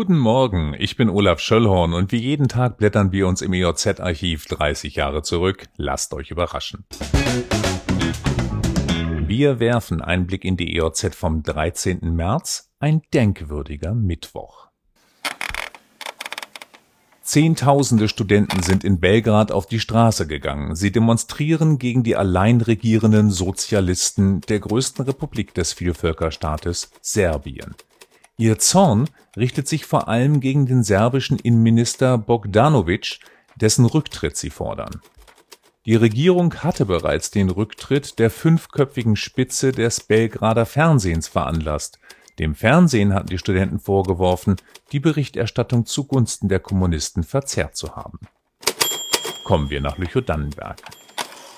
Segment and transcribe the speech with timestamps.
[0.00, 4.46] Guten Morgen, ich bin Olaf Schöllhorn und wie jeden Tag blättern wir uns im EOZ-Archiv
[4.46, 5.68] 30 Jahre zurück.
[5.76, 6.86] Lasst euch überraschen.
[9.26, 11.98] Wir werfen einen Blick in die EOZ vom 13.
[12.16, 14.68] März, ein denkwürdiger Mittwoch.
[17.20, 20.76] Zehntausende Studenten sind in Belgrad auf die Straße gegangen.
[20.76, 27.74] Sie demonstrieren gegen die allein regierenden Sozialisten der größten Republik des Vielvölkerstaates Serbien.
[28.40, 33.20] Ihr Zorn richtet sich vor allem gegen den serbischen Innenminister Bogdanovic,
[33.54, 35.00] dessen Rücktritt sie fordern.
[35.86, 42.00] Die Regierung hatte bereits den Rücktritt der fünfköpfigen Spitze des Belgrader Fernsehens veranlasst
[42.40, 44.56] dem Fernsehen hatten die Studenten vorgeworfen,
[44.92, 48.18] die Berichterstattung zugunsten der Kommunisten verzerrt zu haben.
[49.44, 50.80] Kommen wir nach Lüchow-Dannenberg.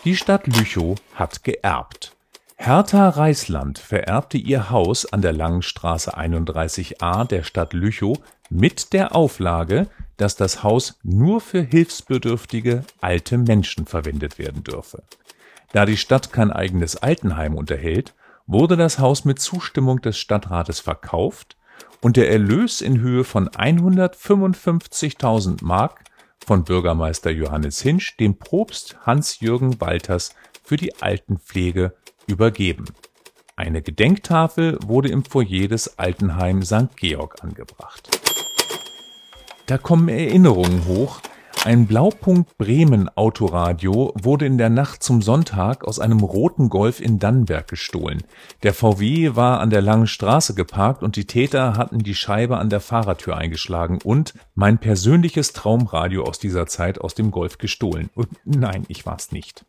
[0.04, 2.16] Die Stadt Lüchow hat geerbt.
[2.64, 8.20] Hertha Reisland vererbte ihr Haus an der Langen Straße 31a der Stadt Lüchow
[8.50, 15.02] mit der Auflage, dass das Haus nur für hilfsbedürftige alte Menschen verwendet werden dürfe.
[15.72, 18.14] Da die Stadt kein eigenes Altenheim unterhält,
[18.46, 21.56] wurde das Haus mit Zustimmung des Stadtrates verkauft
[22.00, 26.04] und der Erlös in Höhe von 155.000 Mark
[26.46, 31.96] von Bürgermeister Johannes Hinsch dem Propst Hans-Jürgen Walters für die Altenpflege
[32.32, 32.86] übergeben.
[33.56, 36.96] Eine Gedenktafel wurde im Foyer des Altenheim St.
[36.96, 38.08] Georg angebracht.
[39.66, 41.20] Da kommen Erinnerungen hoch
[41.64, 47.20] ein Blaupunkt Bremen Autoradio wurde in der Nacht zum Sonntag aus einem roten Golf in
[47.20, 48.24] Dannenberg gestohlen.
[48.64, 52.68] Der VW war an der Langen Straße geparkt und die Täter hatten die Scheibe an
[52.68, 58.10] der Fahrertür eingeschlagen und mein persönliches Traumradio aus dieser Zeit aus dem Golf gestohlen.
[58.16, 59.64] Und nein, ich war's nicht.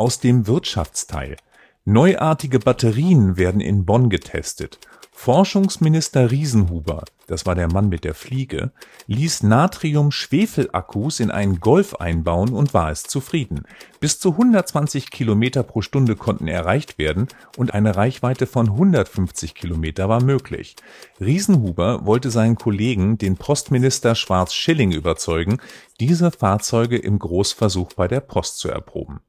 [0.00, 1.36] Aus dem Wirtschaftsteil.
[1.84, 4.78] Neuartige Batterien werden in Bonn getestet.
[5.10, 8.70] Forschungsminister Riesenhuber, das war der Mann mit der Fliege,
[9.08, 13.64] ließ Natrium-Schwefel-Akkus in einen Golf einbauen und war es zufrieden.
[13.98, 17.26] Bis zu 120 Kilometer pro Stunde konnten erreicht werden
[17.56, 20.76] und eine Reichweite von 150 Kilometer war möglich.
[21.20, 25.58] Riesenhuber wollte seinen Kollegen, den Postminister Schwarz-Schilling, überzeugen,
[25.98, 29.22] diese Fahrzeuge im Großversuch bei der Post zu erproben.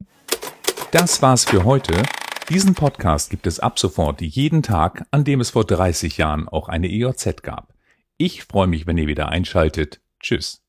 [0.91, 2.01] Das war's für heute.
[2.49, 6.67] Diesen Podcast gibt es ab sofort jeden Tag, an dem es vor 30 Jahren auch
[6.67, 7.75] eine EOZ gab.
[8.17, 10.01] Ich freue mich, wenn ihr wieder einschaltet.
[10.19, 10.63] Tschüss.